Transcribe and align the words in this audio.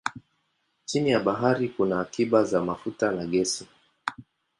Chini 0.85 1.09
ya 1.09 1.19
bahari 1.19 1.69
kuna 1.69 1.99
akiba 2.01 2.43
za 2.43 2.61
mafuta 2.63 3.11
na 3.11 3.25
gesi. 3.25 3.67